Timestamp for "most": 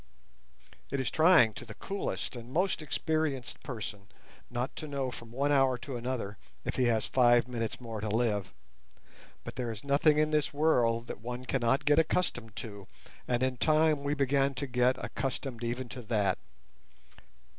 2.51-2.81